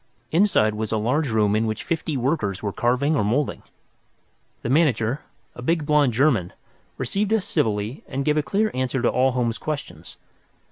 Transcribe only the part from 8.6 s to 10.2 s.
answer to all Holmes's questions.